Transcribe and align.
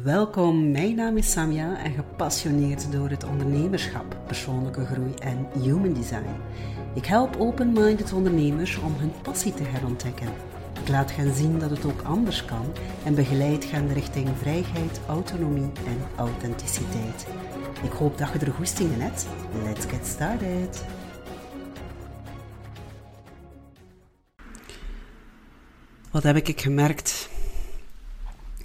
Welkom, 0.00 0.70
mijn 0.70 0.94
naam 0.94 1.16
is 1.16 1.30
Samia 1.30 1.84
en 1.84 1.92
gepassioneerd 1.92 2.92
door 2.92 3.08
het 3.08 3.24
ondernemerschap, 3.24 4.16
persoonlijke 4.26 4.84
groei 4.84 5.14
en 5.14 5.46
human 5.62 5.92
design. 5.92 6.36
Ik 6.94 7.06
help 7.06 7.36
open-minded 7.36 8.12
ondernemers 8.12 8.78
om 8.78 8.94
hun 8.98 9.12
passie 9.22 9.54
te 9.54 9.62
herontdekken. 9.62 10.28
Ik 10.82 10.88
laat 10.88 11.14
hen 11.14 11.34
zien 11.34 11.58
dat 11.58 11.70
het 11.70 11.84
ook 11.84 12.02
anders 12.02 12.44
kan 12.44 12.72
en 13.04 13.14
begeleid 13.14 13.70
hen 13.70 13.92
richting 13.92 14.28
vrijheid, 14.38 15.00
autonomie 15.06 15.70
en 15.86 15.98
authenticiteit. 16.16 17.26
Ik 17.82 17.92
hoop 17.92 18.18
dat 18.18 18.32
je 18.32 18.38
er 18.38 18.52
goesting 18.52 18.92
in 18.92 19.00
hebt. 19.00 19.26
Let's 19.64 19.86
get 19.86 20.06
started! 20.06 20.84
Wat 26.10 26.22
heb 26.22 26.36
ik 26.36 26.60
gemerkt? 26.60 27.31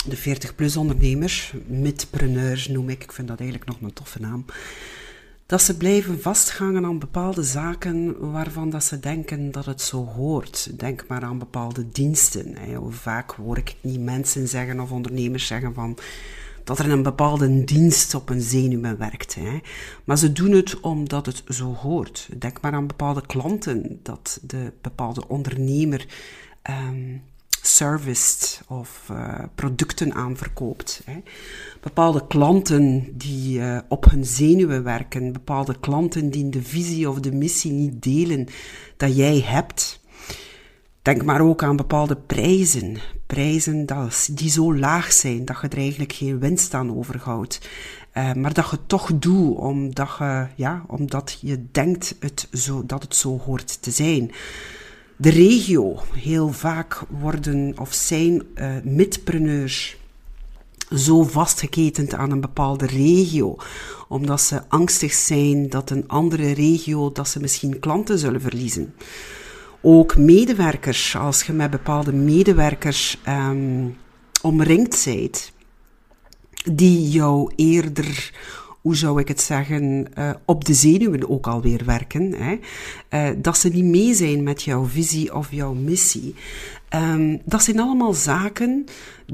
De 0.10 0.18
40-plus 0.18 0.78
ondernemers, 0.78 1.54
midpreneurs 1.66 2.68
noem 2.68 2.90
ik, 2.90 3.04
ik 3.04 3.12
vind 3.12 3.28
dat 3.28 3.40
eigenlijk 3.40 3.70
nog 3.70 3.82
een 3.82 3.94
toffe 3.94 4.20
naam, 4.22 4.46
dat 5.46 5.62
ze 5.62 5.78
blijven 5.78 6.22
vasthangen 6.22 6.86
aan 6.86 7.00
bepaalde 7.00 7.44
zaken 7.44 8.32
waarvan 8.32 8.70
dat 8.70 8.84
ze 8.84 9.00
denken 9.00 9.52
dat 9.52 9.66
het 9.66 9.82
zo 9.82 10.06
hoort. 10.06 10.80
Denk 10.80 11.06
maar 11.08 11.24
aan 11.24 11.38
bepaalde 11.38 11.92
diensten. 11.92 12.74
Hoe 12.76 12.92
vaak 12.92 13.32
hoor 13.32 13.58
ik 13.58 13.76
niet 13.82 14.00
mensen 14.00 14.48
zeggen 14.48 14.80
of 14.80 14.92
ondernemers 14.92 15.48
zeggen 15.48 15.74
van 15.74 15.98
dat 16.64 16.80
er 16.80 16.92
een 16.92 17.04
bepaalde 17.04 17.64
dienst 17.64 18.14
op 18.14 18.30
een 18.30 18.42
zenuwen 18.42 18.98
werkt. 18.98 19.36
Hè. 19.36 19.60
Maar 20.04 20.18
ze 20.18 20.32
doen 20.32 20.52
het 20.52 20.80
omdat 20.80 21.26
het 21.26 21.44
zo 21.48 21.74
hoort. 21.74 22.30
Denk 22.38 22.62
maar 22.62 22.74
aan 22.74 22.88
bepaalde 22.88 23.26
klanten, 23.26 24.00
dat 24.04 24.40
de 24.42 24.72
bepaalde 24.82 25.28
ondernemer 25.28 26.06
um, 26.70 27.22
serviced 27.76 28.62
of 28.68 29.08
uh, 29.12 29.40
producten 29.56 30.14
aanverkoopt. 30.14 31.02
Hè. 31.06 31.22
Bepaalde 31.82 32.28
klanten 32.28 33.14
die 33.18 33.60
uh, 33.60 33.80
op 33.88 34.10
hun 34.10 34.26
zenuwen 34.26 34.84
werken, 34.84 35.32
bepaalde 35.32 35.80
klanten 35.80 36.30
die 36.30 36.50
de 36.50 36.62
visie 36.62 37.10
of 37.10 37.20
de 37.20 37.32
missie 37.32 37.72
niet 37.72 38.04
delen 38.04 38.48
dat 38.98 39.16
jij 39.16 39.40
hebt. 39.46 40.02
Denk 41.02 41.24
maar 41.24 41.42
ook 41.42 41.64
aan 41.64 41.76
bepaalde 41.76 42.16
prijzen. 42.16 42.98
Prijzen 43.26 43.86
die 44.32 44.50
zo 44.50 44.76
laag 44.76 45.12
zijn 45.12 45.46
dat 45.46 45.58
je 45.62 45.68
er 45.68 45.78
eigenlijk 45.78 46.14
geen 46.14 46.40
winst 46.40 46.74
aan 46.74 46.98
overhoudt. 46.98 47.70
Uh, 48.14 48.34
maar 48.34 48.54
dat 48.54 48.70
je 48.70 48.78
toch 48.86 49.12
doet 49.16 49.58
omdat 49.58 50.16
je, 50.20 50.48
ja, 50.56 50.84
omdat 50.88 51.38
je 51.42 51.66
denkt 51.72 52.16
het 52.20 52.48
zo, 52.52 52.86
dat 52.86 53.02
het 53.02 53.16
zo 53.16 53.40
hoort 53.46 53.82
te 53.82 53.92
zijn 53.92 54.32
de 55.18 55.30
regio. 55.30 56.00
Heel 56.14 56.52
vaak 56.52 57.04
worden 57.10 57.74
of 57.78 57.94
zijn 57.94 58.44
uh, 58.56 58.72
midpreneurs 58.84 59.98
zo 60.96 61.24
vastgeketend 61.24 62.14
aan 62.14 62.32
een 62.32 62.42
bepaalde 62.42 62.86
regio, 62.86 63.56
omdat 64.08 64.42
ze 64.42 64.62
angstig 64.68 65.14
zijn 65.14 65.70
dat 65.70 65.90
een 65.90 66.08
andere 66.08 66.52
regio, 66.52 67.12
dat 67.12 67.28
ze 67.28 67.40
misschien 67.40 67.80
klanten 67.80 68.20
zullen 68.20 68.42
verliezen. 68.42 68.94
Ook 69.82 70.18
medewerkers, 70.18 71.16
als 71.16 71.44
je 71.44 71.54
met 71.54 71.70
bepaalde 71.70 72.14
medewerkers 72.14 73.18
um, 73.28 73.98
omringd 74.42 75.02
bent, 75.06 75.52
die 76.72 77.10
jou 77.10 77.52
eerder 77.56 78.34
hoe 78.82 78.96
zou 78.96 79.20
ik 79.20 79.28
het 79.28 79.42
zeggen, 79.42 80.06
uh, 80.18 80.30
op 80.46 80.66
de 80.66 80.74
zenuwen 80.74 81.30
ook 81.30 81.48
alweer 81.48 81.86
werken. 81.86 82.34
Hè? 82.34 82.60
Uh, 83.10 83.36
dat 83.42 83.58
ze 83.58 83.70
niet 83.70 83.84
mee 83.84 84.14
zijn 84.14 84.44
met 84.44 84.64
jouw 84.64 84.86
visie 84.86 85.36
of 85.36 85.52
jouw 85.52 85.74
missie. 85.74 86.36
Um, 86.96 87.42
dat 87.46 87.64
zijn 87.64 87.80
allemaal 87.80 88.14
zaken 88.14 88.86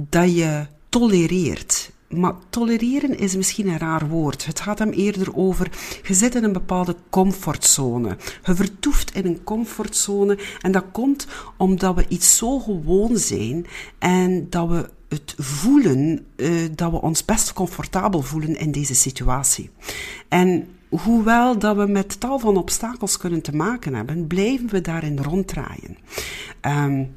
dat 0.09 0.35
je 0.35 0.65
tolereert. 0.89 1.91
Maar 2.09 2.33
tolereren 2.49 3.17
is 3.17 3.35
misschien 3.35 3.67
een 3.67 3.77
raar 3.77 4.07
woord. 4.07 4.45
Het 4.45 4.59
gaat 4.59 4.79
hem 4.79 4.89
eerder 4.89 5.35
over, 5.35 5.71
je 6.03 6.13
zit 6.13 6.35
in 6.35 6.43
een 6.43 6.53
bepaalde 6.53 6.95
comfortzone. 7.09 8.17
Je 8.45 8.55
vertoeft 8.55 9.15
in 9.15 9.25
een 9.25 9.43
comfortzone 9.43 10.37
en 10.61 10.71
dat 10.71 10.85
komt 10.91 11.27
omdat 11.57 11.95
we 11.95 12.05
iets 12.07 12.37
zo 12.37 12.59
gewoon 12.59 13.17
zijn 13.17 13.65
en 13.99 14.47
dat 14.49 14.69
we 14.69 14.89
het 15.13 15.35
voelen 15.37 16.25
uh, 16.35 16.51
dat 16.75 16.91
we 16.91 17.01
ons 17.01 17.25
best 17.25 17.53
comfortabel 17.53 18.21
voelen 18.21 18.55
in 18.55 18.71
deze 18.71 18.95
situatie. 18.95 19.69
En 20.27 20.67
hoewel 20.89 21.59
dat 21.59 21.75
we 21.75 21.85
met 21.85 22.19
tal 22.19 22.39
van 22.39 22.57
obstakels 22.57 23.17
kunnen 23.17 23.41
te 23.41 23.55
maken 23.55 23.93
hebben, 23.93 24.27
blijven 24.27 24.69
we 24.69 24.81
daarin 24.81 25.19
ronddraaien. 25.19 25.97
Um, 26.61 27.15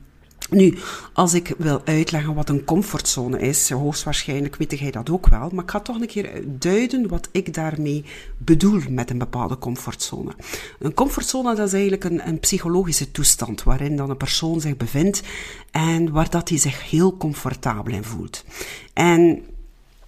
nu, 0.51 0.79
als 1.13 1.35
ik 1.35 1.55
wil 1.59 1.81
uitleggen 1.85 2.35
wat 2.35 2.49
een 2.49 2.65
comfortzone 2.65 3.39
is, 3.39 3.71
hoogstwaarschijnlijk 3.71 4.57
weet 4.57 4.79
jij 4.79 4.91
dat 4.91 5.11
ook 5.11 5.29
wel, 5.29 5.51
maar 5.53 5.65
ik 5.65 5.71
ga 5.71 5.81
toch 5.81 6.01
een 6.01 6.07
keer 6.07 6.43
duiden 6.47 7.09
wat 7.09 7.29
ik 7.33 7.55
daarmee 7.55 8.05
bedoel 8.39 8.81
met 8.89 9.11
een 9.11 9.19
bepaalde 9.19 9.59
comfortzone. 9.59 10.33
Een 10.79 10.95
comfortzone 10.95 11.55
dat 11.55 11.67
is 11.67 11.73
eigenlijk 11.73 12.05
een, 12.05 12.29
een 12.29 12.41
psychologische 12.41 13.11
toestand 13.11 13.63
waarin 13.63 13.97
dan 13.97 14.11
een 14.11 14.17
persoon 14.17 14.61
zich 14.61 14.77
bevindt 14.77 15.23
en 15.71 16.13
waar 16.13 16.31
dat 16.31 16.49
hij 16.49 16.59
zich 16.59 16.91
heel 16.91 17.17
comfortabel 17.17 17.93
in 17.93 18.05
voelt. 18.05 18.45
En 18.93 19.43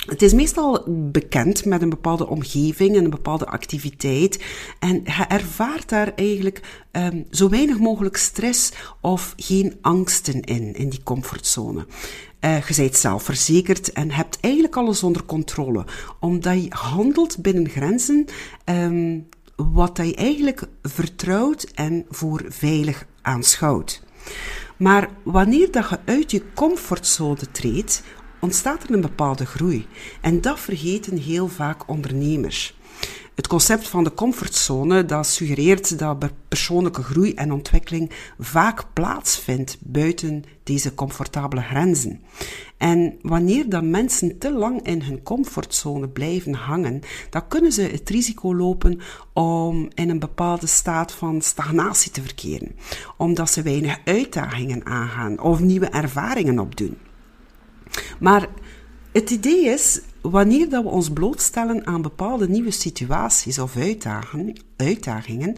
het 0.08 0.22
is 0.22 0.32
meestal 0.32 0.84
bekend 0.88 1.64
met 1.64 1.82
een 1.82 1.88
bepaalde 1.88 2.26
omgeving 2.26 2.96
en 2.96 3.04
een 3.04 3.10
bepaalde 3.10 3.46
activiteit. 3.46 4.44
En 4.78 5.02
je 5.04 5.24
ervaart 5.28 5.88
daar 5.88 6.12
eigenlijk 6.16 6.60
um, 6.92 7.26
zo 7.30 7.48
weinig 7.48 7.78
mogelijk 7.78 8.16
stress 8.16 8.72
of 9.00 9.34
geen 9.36 9.78
angsten 9.80 10.40
in, 10.42 10.74
in 10.74 10.88
die 10.88 11.02
comfortzone. 11.02 11.86
Uh, 12.40 12.66
je 12.66 12.74
bent 12.76 12.96
zelfverzekerd 12.96 13.92
en 13.92 14.10
hebt 14.10 14.38
eigenlijk 14.40 14.76
alles 14.76 15.02
onder 15.02 15.24
controle, 15.24 15.84
omdat 16.20 16.62
je 16.62 16.70
handelt 16.70 17.42
binnen 17.42 17.68
grenzen 17.68 18.24
um, 18.64 19.28
wat 19.56 19.96
je 19.96 20.14
eigenlijk 20.14 20.62
vertrouwt 20.82 21.62
en 21.74 22.06
voor 22.08 22.44
veilig 22.48 23.06
aanschouwt. 23.22 24.02
Maar 24.76 25.10
wanneer 25.22 25.70
dat 25.70 25.88
je 25.88 25.98
uit 26.04 26.30
je 26.30 26.42
comfortzone 26.54 27.50
treedt, 27.52 28.02
ontstaat 28.40 28.82
er 28.82 28.90
een 28.90 29.00
bepaalde 29.00 29.46
groei. 29.46 29.86
En 30.20 30.40
dat 30.40 30.60
vergeten 30.60 31.16
heel 31.16 31.48
vaak 31.48 31.88
ondernemers. 31.88 32.76
Het 33.38 33.46
concept 33.46 33.88
van 33.88 34.04
de 34.04 34.14
comfortzone 34.14 35.04
dat 35.04 35.26
suggereert 35.26 35.98
dat 35.98 36.30
persoonlijke 36.48 37.02
groei 37.02 37.34
en 37.34 37.52
ontwikkeling 37.52 38.10
vaak 38.38 38.84
plaatsvindt 38.92 39.76
buiten 39.80 40.44
deze 40.62 40.94
comfortabele 40.94 41.62
grenzen. 41.62 42.20
En 42.76 43.18
wanneer 43.22 43.68
dan 43.68 43.90
mensen 43.90 44.38
te 44.38 44.52
lang 44.52 44.82
in 44.82 45.02
hun 45.02 45.22
comfortzone 45.22 46.08
blijven 46.08 46.54
hangen, 46.54 47.00
dan 47.30 47.48
kunnen 47.48 47.72
ze 47.72 47.82
het 47.82 48.10
risico 48.10 48.54
lopen 48.54 49.00
om 49.32 49.88
in 49.94 50.10
een 50.10 50.18
bepaalde 50.18 50.66
staat 50.66 51.12
van 51.12 51.40
stagnatie 51.40 52.10
te 52.10 52.22
verkeren, 52.22 52.76
omdat 53.16 53.50
ze 53.50 53.62
weinig 53.62 53.98
uitdagingen 54.04 54.86
aangaan 54.86 55.40
of 55.40 55.60
nieuwe 55.60 55.86
ervaringen 55.86 56.58
opdoen. 56.58 57.07
Maar 58.18 58.48
het 59.12 59.30
idee 59.30 59.64
is, 59.64 60.00
wanneer 60.20 60.68
dat 60.68 60.82
we 60.82 60.88
ons 60.88 61.10
blootstellen 61.10 61.86
aan 61.86 62.02
bepaalde 62.02 62.48
nieuwe 62.48 62.70
situaties 62.70 63.58
of 63.58 63.76
uitdagingen, 64.76 65.56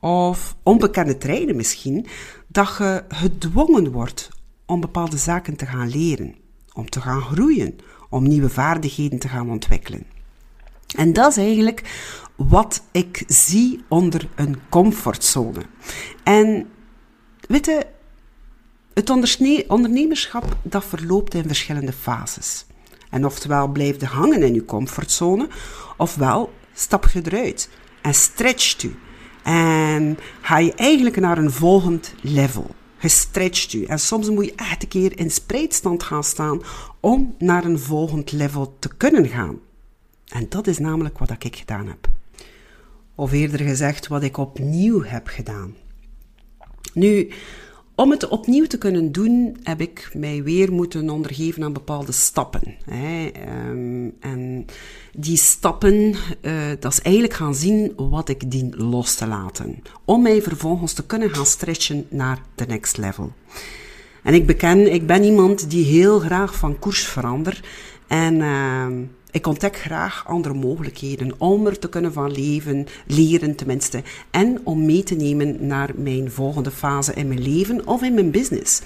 of 0.00 0.56
onbekende 0.62 1.18
terreinen 1.18 1.56
misschien, 1.56 2.06
dat 2.46 2.74
je 2.78 3.04
gedwongen 3.08 3.92
wordt 3.92 4.28
om 4.66 4.80
bepaalde 4.80 5.16
zaken 5.16 5.56
te 5.56 5.66
gaan 5.66 5.88
leren, 5.88 6.34
om 6.72 6.88
te 6.88 7.00
gaan 7.00 7.20
groeien, 7.20 7.76
om 8.08 8.28
nieuwe 8.28 8.48
vaardigheden 8.48 9.18
te 9.18 9.28
gaan 9.28 9.50
ontwikkelen. 9.50 10.06
En 10.96 11.12
dat 11.12 11.30
is 11.30 11.36
eigenlijk 11.36 11.82
wat 12.36 12.82
ik 12.90 13.24
zie 13.26 13.84
onder 13.88 14.28
een 14.34 14.56
comfortzone. 14.68 15.62
En 16.22 16.68
weet 17.48 17.66
je, 17.66 17.86
het 18.94 19.10
ondernemerschap 19.68 20.56
dat 20.62 20.84
verloopt 20.84 21.34
in 21.34 21.46
verschillende 21.46 21.92
fases. 21.92 22.64
En 23.10 23.24
oftewel 23.24 23.68
blijf 23.68 24.00
je 24.00 24.06
hangen 24.06 24.42
in 24.42 24.54
je 24.54 24.64
comfortzone, 24.64 25.48
ofwel 25.96 26.52
stap 26.74 27.08
je 27.08 27.22
eruit 27.24 27.68
en 28.02 28.14
stretcht 28.14 28.82
u. 28.82 28.96
En 29.42 30.18
ga 30.40 30.58
je 30.58 30.74
eigenlijk 30.74 31.20
naar 31.20 31.38
een 31.38 31.50
volgend 31.50 32.14
level. 32.20 32.74
Je 33.00 33.08
stretcht 33.08 33.72
u. 33.72 33.84
En 33.84 33.98
soms 33.98 34.30
moet 34.30 34.44
je 34.44 34.54
echt 34.54 34.82
een 34.82 34.88
keer 34.88 35.18
in 35.18 35.30
spreidstand 35.30 36.02
gaan 36.02 36.24
staan 36.24 36.62
om 37.00 37.34
naar 37.38 37.64
een 37.64 37.78
volgend 37.78 38.32
level 38.32 38.76
te 38.78 38.96
kunnen 38.96 39.28
gaan. 39.28 39.58
En 40.28 40.46
dat 40.48 40.66
is 40.66 40.78
namelijk 40.78 41.18
wat 41.18 41.30
ik 41.30 41.56
gedaan 41.56 41.86
heb. 41.86 42.08
Of 43.14 43.32
eerder 43.32 43.60
gezegd, 43.60 44.08
wat 44.08 44.22
ik 44.22 44.36
opnieuw 44.36 45.02
heb 45.02 45.26
gedaan. 45.26 45.74
Nu, 46.94 47.32
om 48.02 48.10
het 48.10 48.28
opnieuw 48.28 48.66
te 48.66 48.78
kunnen 48.78 49.12
doen, 49.12 49.56
heb 49.62 49.80
ik 49.80 50.10
mij 50.14 50.42
weer 50.42 50.72
moeten 50.72 51.10
ondergeven 51.10 51.62
aan 51.62 51.72
bepaalde 51.72 52.12
stappen. 52.12 52.76
Hè. 52.84 53.26
Ehm, 53.26 54.08
en 54.20 54.66
die 55.12 55.36
stappen, 55.36 55.94
uh, 55.94 56.52
dat 56.80 56.92
is 56.92 57.00
eigenlijk 57.00 57.34
gaan 57.34 57.54
zien 57.54 57.92
wat 57.96 58.28
ik 58.28 58.50
dien 58.50 58.74
los 58.76 59.14
te 59.14 59.26
laten. 59.26 59.82
Om 60.04 60.22
mij 60.22 60.42
vervolgens 60.42 60.92
te 60.92 61.06
kunnen 61.06 61.30
gaan 61.30 61.46
stretchen 61.46 62.06
naar 62.08 62.42
de 62.54 62.66
next 62.66 62.96
level. 62.96 63.32
En 64.22 64.34
ik 64.34 64.46
beken, 64.46 64.92
ik 64.92 65.06
ben 65.06 65.24
iemand 65.24 65.70
die 65.70 65.84
heel 65.84 66.18
graag 66.18 66.54
van 66.54 66.78
koers 66.78 67.06
verandert. 67.06 67.66
En 68.06 68.34
uh, 68.34 68.86
ik 69.32 69.46
ontdek 69.46 69.76
graag 69.76 70.24
andere 70.26 70.54
mogelijkheden 70.54 71.32
om 71.38 71.66
er 71.66 71.78
te 71.78 71.88
kunnen 71.88 72.12
van 72.12 72.30
leven, 72.30 72.86
leren 73.06 73.56
tenminste. 73.56 74.02
En 74.30 74.60
om 74.64 74.84
mee 74.84 75.02
te 75.02 75.14
nemen 75.14 75.66
naar 75.66 75.90
mijn 75.96 76.30
volgende 76.30 76.70
fase 76.70 77.14
in 77.14 77.28
mijn 77.28 77.42
leven 77.42 77.86
of 77.86 78.02
in 78.02 78.14
mijn 78.14 78.30
business. 78.30 78.82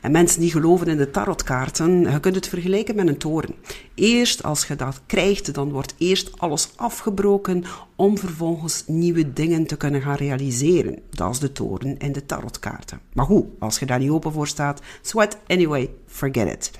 En 0.00 0.12
mensen 0.12 0.40
die 0.40 0.50
geloven 0.50 0.86
in 0.86 0.96
de 0.96 1.10
tarotkaarten, 1.10 2.10
je 2.10 2.20
kunt 2.20 2.34
het 2.34 2.48
vergelijken 2.48 2.94
met 2.94 3.08
een 3.08 3.18
toren. 3.18 3.54
Eerst 3.94 4.42
als 4.42 4.66
je 4.66 4.76
dat 4.76 5.00
krijgt, 5.06 5.54
dan 5.54 5.72
wordt 5.72 5.94
eerst 5.98 6.38
alles 6.38 6.68
afgebroken 6.76 7.64
om 7.96 8.18
vervolgens 8.18 8.84
nieuwe 8.86 9.32
dingen 9.32 9.66
te 9.66 9.76
kunnen 9.76 10.02
gaan 10.02 10.16
realiseren. 10.16 10.98
Dat 11.10 11.32
is 11.32 11.38
de 11.38 11.52
toren 11.52 11.98
in 11.98 12.12
de 12.12 12.26
tarotkaarten. 12.26 13.00
Maar 13.12 13.26
goed, 13.26 13.44
als 13.58 13.78
je 13.78 13.86
daar 13.86 13.98
niet 13.98 14.10
open 14.10 14.32
voor 14.32 14.46
staat, 14.46 14.80
sweat 15.02 15.38
anyway, 15.46 15.90
forget 16.06 16.52
it. 16.52 16.70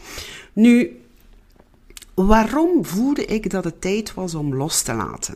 Nu, 0.52 1.03
Waarom 2.14 2.84
voelde 2.84 3.24
ik 3.24 3.50
dat 3.50 3.64
het 3.64 3.80
tijd 3.80 4.14
was 4.14 4.34
om 4.34 4.54
los 4.54 4.82
te 4.82 4.94
laten? 4.94 5.34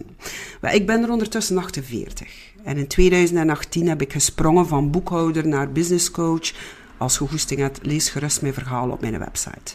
ik 0.72 0.86
ben 0.86 1.02
er 1.02 1.10
ondertussen 1.10 1.58
48. 1.58 2.28
En 2.62 2.76
in 2.76 2.86
2018 2.86 3.88
heb 3.88 4.02
ik 4.02 4.12
gesprongen 4.12 4.66
van 4.66 4.90
boekhouder 4.90 5.48
naar 5.48 5.72
businesscoach. 5.72 6.52
Als 6.96 7.20
je 7.48 7.54
hebt, 7.56 7.86
lees 7.86 8.10
gerust 8.10 8.42
mijn 8.42 8.54
verhaal 8.54 8.90
op 8.90 9.00
mijn 9.00 9.18
website. 9.18 9.74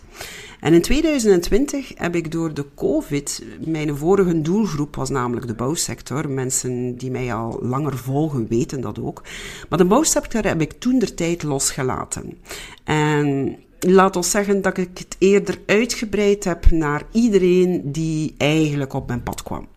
En 0.59 0.73
in 0.73 0.81
2020 0.81 1.91
heb 1.95 2.15
ik 2.15 2.31
door 2.31 2.53
de 2.53 2.65
COVID, 2.75 3.43
mijn 3.65 3.97
vorige 3.97 4.41
doelgroep 4.41 4.95
was 4.95 5.09
namelijk 5.09 5.47
de 5.47 5.53
bouwsector. 5.53 6.29
Mensen 6.29 6.97
die 6.97 7.11
mij 7.11 7.33
al 7.33 7.59
langer 7.61 7.97
volgen 7.97 8.47
weten 8.47 8.81
dat 8.81 8.99
ook. 8.99 9.21
Maar 9.69 9.77
de 9.77 9.85
bouwsector 9.85 10.43
heb 10.43 10.61
ik 10.61 10.71
toen 10.71 10.99
de 10.99 11.13
tijd 11.13 11.43
losgelaten. 11.43 12.37
En 12.83 13.57
laat 13.83 14.15
ons 14.15 14.31
zeggen 14.31 14.61
dat 14.61 14.77
ik 14.77 14.97
het 14.97 15.15
eerder 15.19 15.59
uitgebreid 15.65 16.43
heb 16.43 16.71
naar 16.71 17.03
iedereen 17.11 17.81
die 17.91 18.33
eigenlijk 18.37 18.93
op 18.93 19.07
mijn 19.07 19.23
pad 19.23 19.43
kwam. 19.43 19.67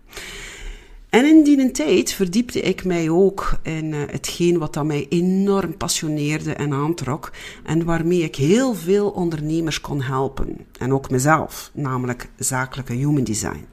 En 1.10 1.24
in 1.24 1.42
die 1.44 1.70
tijd 1.70 2.12
verdiepte 2.12 2.60
ik 2.60 2.84
mij 2.84 3.10
ook 3.10 3.58
in 3.62 3.84
uh, 3.84 3.98
hetgeen 4.06 4.58
wat 4.58 4.74
dat 4.74 4.84
mij 4.84 5.06
enorm 5.08 5.76
passioneerde 5.76 6.52
en 6.52 6.72
aantrok. 6.72 7.32
En 7.64 7.84
waarmee 7.84 8.22
ik 8.22 8.36
heel 8.36 8.74
veel 8.74 9.10
ondernemers 9.10 9.80
kon 9.80 10.02
helpen. 10.02 10.56
En 10.78 10.92
ook 10.92 11.10
mezelf, 11.10 11.70
namelijk 11.74 12.28
zakelijke 12.38 12.92
human 12.92 13.24
design. 13.24 13.66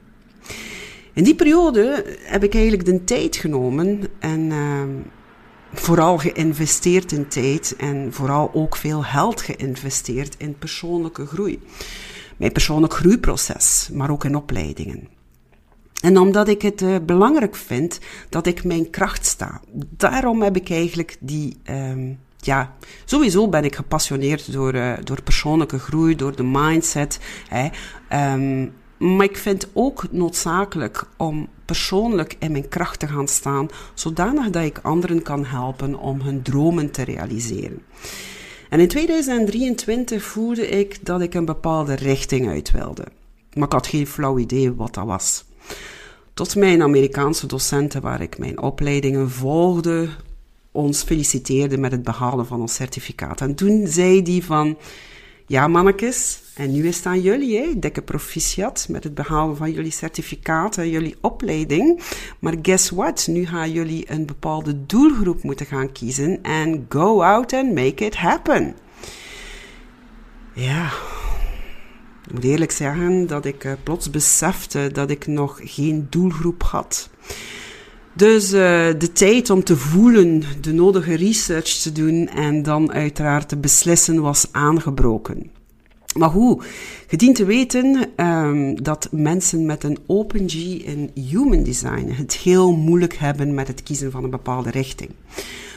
In 1.12 1.24
die 1.24 1.34
periode 1.34 2.04
heb 2.22 2.44
ik 2.44 2.54
eigenlijk 2.54 2.84
de 2.84 3.04
tijd 3.04 3.36
genomen 3.36 4.00
en 4.18 4.40
uh, 4.40 4.82
vooral 5.74 6.18
geïnvesteerd 6.18 7.12
in 7.12 7.28
tijd 7.28 7.76
en 7.78 8.12
vooral 8.12 8.50
ook 8.54 8.76
veel 8.76 9.02
geld 9.02 9.40
geïnvesteerd 9.40 10.34
in 10.38 10.58
persoonlijke 10.58 11.26
groei. 11.26 11.62
Mijn 12.36 12.52
persoonlijk 12.52 12.92
groeiproces, 12.92 13.88
maar 13.92 14.10
ook 14.10 14.24
in 14.24 14.36
opleidingen. 14.36 15.08
En 16.00 16.18
omdat 16.18 16.48
ik 16.48 16.62
het 16.62 16.82
uh, 16.82 16.96
belangrijk 17.06 17.56
vind 17.56 17.98
dat 18.28 18.46
ik 18.46 18.64
mijn 18.64 18.90
kracht 18.90 19.26
sta. 19.26 19.60
Daarom 19.96 20.42
heb 20.42 20.56
ik 20.56 20.70
eigenlijk 20.70 21.16
die. 21.20 21.56
Um, 21.70 22.18
ja, 22.36 22.74
sowieso 23.04 23.48
ben 23.48 23.64
ik 23.64 23.74
gepassioneerd 23.74 24.52
door, 24.52 24.74
uh, 24.74 24.92
door 25.04 25.22
persoonlijke 25.22 25.78
groei, 25.78 26.16
door 26.16 26.36
de 26.36 26.42
mindset. 26.42 27.20
Hè. 27.48 27.68
Um, 28.32 28.72
maar 28.98 29.24
ik 29.24 29.36
vind 29.36 29.68
ook 29.72 30.04
noodzakelijk 30.10 31.04
om 31.16 31.48
persoonlijk 31.64 32.36
in 32.38 32.52
mijn 32.52 32.68
kracht 32.68 32.98
te 32.98 33.06
gaan 33.06 33.28
staan, 33.28 33.68
zodanig 33.94 34.50
dat 34.50 34.64
ik 34.64 34.78
anderen 34.82 35.22
kan 35.22 35.44
helpen 35.44 35.98
om 35.98 36.20
hun 36.20 36.42
dromen 36.42 36.90
te 36.90 37.02
realiseren. 37.02 37.82
En 38.68 38.80
in 38.80 38.88
2023 38.88 40.22
voelde 40.22 40.68
ik 40.68 41.06
dat 41.06 41.20
ik 41.20 41.34
een 41.34 41.44
bepaalde 41.44 41.94
richting 41.94 42.48
uit 42.48 42.70
wilde. 42.70 43.04
Maar 43.52 43.66
ik 43.66 43.72
had 43.72 43.86
geen 43.86 44.06
flauw 44.06 44.38
idee 44.38 44.74
wat 44.74 44.94
dat 44.94 45.06
was. 45.06 45.44
Tot 46.34 46.56
mijn 46.56 46.82
Amerikaanse 46.82 47.46
docenten, 47.46 48.00
waar 48.00 48.20
ik 48.20 48.38
mijn 48.38 48.60
opleidingen 48.60 49.30
volgde, 49.30 50.08
ons 50.72 51.02
feliciteerden 51.02 51.80
met 51.80 51.92
het 51.92 52.02
behalen 52.02 52.46
van 52.46 52.60
ons 52.60 52.74
certificaat. 52.74 53.40
En 53.40 53.54
toen 53.54 53.86
zei 53.86 54.22
die 54.22 54.44
van, 54.44 54.78
ja 55.46 55.68
mannetjes, 55.68 56.42
en 56.54 56.72
nu 56.72 56.86
is 56.86 56.96
het 56.96 57.06
aan 57.06 57.20
jullie, 57.20 57.58
hè, 57.58 57.78
dikke 57.78 58.02
proficiat 58.02 58.86
met 58.90 59.04
het 59.04 59.14
behalen 59.14 59.56
van 59.56 59.72
jullie 59.72 59.90
certificaat 59.90 60.76
en 60.76 60.90
jullie 60.90 61.16
opleiding. 61.20 62.00
Maar 62.38 62.54
guess 62.62 62.90
what? 62.90 63.26
Nu 63.30 63.46
gaan 63.46 63.72
jullie 63.72 64.10
een 64.10 64.26
bepaalde 64.26 64.86
doelgroep 64.86 65.42
moeten 65.42 65.66
gaan 65.66 65.92
kiezen 65.92 66.42
en 66.42 66.86
go 66.88 67.22
out 67.22 67.52
and 67.52 67.74
make 67.74 68.04
it 68.04 68.16
happen. 68.16 68.74
Ja, 70.52 70.86
ik 72.26 72.32
moet 72.32 72.44
eerlijk 72.44 72.70
zeggen 72.70 73.26
dat 73.26 73.44
ik 73.44 73.64
uh, 73.64 73.72
plots 73.82 74.10
besefte 74.10 74.90
dat 74.92 75.10
ik 75.10 75.26
nog 75.26 75.60
geen 75.62 76.06
doelgroep 76.10 76.62
had. 76.62 77.10
Dus 78.16 78.52
uh, 78.52 78.58
de 78.98 79.10
tijd 79.12 79.50
om 79.50 79.64
te 79.64 79.76
voelen, 79.76 80.42
de 80.60 80.72
nodige 80.72 81.14
research 81.14 81.68
te 81.68 81.92
doen 81.92 82.28
en 82.28 82.62
dan 82.62 82.92
uiteraard 82.92 83.48
te 83.48 83.56
beslissen 83.56 84.20
was 84.20 84.46
aangebroken. 84.50 85.50
Maar 86.16 86.30
hoe? 86.30 86.62
Je 87.08 87.16
dient 87.16 87.36
te 87.36 87.44
weten 87.44 88.10
um, 88.16 88.82
dat 88.82 89.08
mensen 89.10 89.66
met 89.66 89.84
een 89.84 89.98
Open 90.06 90.48
G 90.48 90.54
in 90.84 91.10
Human 91.14 91.62
Design 91.62 92.08
het 92.10 92.36
heel 92.36 92.76
moeilijk 92.76 93.14
hebben 93.14 93.54
met 93.54 93.68
het 93.68 93.82
kiezen 93.82 94.10
van 94.10 94.24
een 94.24 94.30
bepaalde 94.30 94.70
richting. 94.70 95.10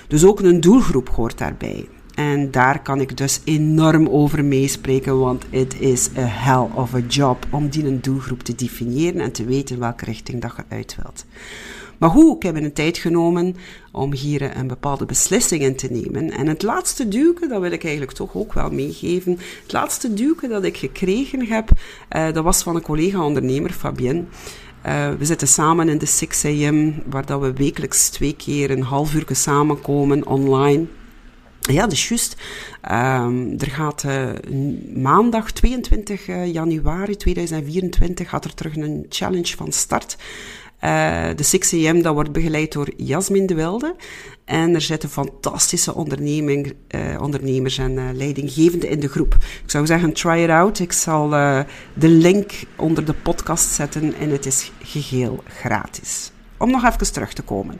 Dus 0.07 0.25
ook 0.25 0.39
een 0.39 0.61
doelgroep 0.61 1.09
hoort 1.09 1.37
daarbij. 1.37 1.87
En 2.17 2.51
daar 2.51 2.81
kan 2.81 3.01
ik 3.01 3.17
dus 3.17 3.41
enorm 3.43 4.07
over 4.07 4.45
meespreken, 4.45 5.19
want 5.19 5.45
het 5.49 5.79
is 5.79 6.09
a 6.17 6.25
hell 6.25 6.67
of 6.73 6.93
a 6.93 6.99
job 7.07 7.45
om 7.51 7.69
die 7.69 7.85
een 7.85 8.01
doelgroep 8.01 8.43
te 8.43 8.55
definiëren 8.55 9.21
en 9.21 9.31
te 9.31 9.45
weten 9.45 9.79
welke 9.79 10.05
richting 10.05 10.41
dat 10.41 10.53
je 10.55 10.63
uit 10.75 10.97
wilt. 11.01 11.25
Maar 11.97 12.09
hoe? 12.09 12.35
Ik 12.35 12.43
heb 12.43 12.55
een 12.55 12.73
tijd 12.73 12.97
genomen 12.97 13.55
om 13.91 14.13
hier 14.13 14.57
een 14.57 14.67
bepaalde 14.67 15.05
beslissing 15.05 15.61
in 15.61 15.75
te 15.75 15.87
nemen. 15.91 16.31
En 16.31 16.47
het 16.47 16.63
laatste 16.63 17.07
duwke, 17.07 17.47
dat 17.47 17.61
wil 17.61 17.71
ik 17.71 17.83
eigenlijk 17.83 18.13
toch 18.13 18.35
ook 18.35 18.53
wel 18.53 18.69
meegeven. 18.69 19.39
Het 19.63 19.71
laatste 19.71 20.13
duwke 20.13 20.47
dat 20.47 20.63
ik 20.63 20.77
gekregen 20.77 21.45
heb, 21.45 21.69
uh, 22.15 22.33
dat 22.33 22.43
was 22.43 22.63
van 22.63 22.75
een 22.75 22.81
collega-ondernemer, 22.81 23.71
Fabienne. 23.71 24.23
Uh, 24.85 25.09
we 25.17 25.25
zitten 25.25 25.47
samen 25.47 25.89
in 25.89 25.97
de 25.97 26.05
6 26.05 26.45
AM, 26.45 26.93
waar 27.09 27.25
dat 27.25 27.41
we 27.41 27.53
wekelijks 27.53 28.09
twee 28.09 28.35
keer 28.35 28.71
een 28.71 28.83
half 28.83 29.13
uur 29.13 29.25
samenkomen 29.31 30.27
online. 30.27 30.85
Ja, 31.67 31.89
is 31.89 32.07
juist. 32.07 32.35
Um, 32.91 33.59
er 33.59 33.71
gaat 33.71 34.03
uh, 34.03 34.29
maandag 34.95 35.51
22 35.51 36.25
januari 36.45 37.15
2024 37.15 38.29
gaat 38.29 38.45
er 38.45 38.53
terug 38.53 38.75
een 38.75 39.05
challenge 39.09 39.55
van 39.55 39.71
start. 39.71 40.17
Uh, 40.83 41.27
de 41.35 41.43
6 41.43 41.73
AM 41.73 42.01
dat 42.01 42.13
wordt 42.13 42.31
begeleid 42.31 42.71
door 42.71 42.89
Jasmin 42.97 43.45
de 43.45 43.55
Wilde. 43.55 43.95
En 44.45 44.75
er 44.75 44.81
zitten 44.81 45.09
fantastische 45.09 45.95
onderneming, 45.95 46.73
ondernemers 47.19 47.77
en 47.77 47.91
uh, 47.91 48.09
leidinggevenden 48.13 48.89
in 48.89 48.99
de 48.99 49.09
groep. 49.09 49.33
Ik 49.63 49.69
zou 49.69 49.85
zeggen, 49.85 50.13
try 50.13 50.39
it 50.43 50.49
out. 50.49 50.79
Ik 50.79 50.91
zal 50.91 51.29
de 51.93 52.09
link 52.09 52.51
onder 52.75 53.05
de 53.05 53.13
podcast 53.13 53.69
zetten 53.69 54.13
en 54.19 54.29
het 54.29 54.45
is 54.45 54.71
geheel 54.81 55.43
gratis. 55.47 56.31
Om 56.57 56.71
nog 56.71 56.85
even 56.85 57.13
terug 57.13 57.33
te 57.33 57.41
komen. 57.41 57.79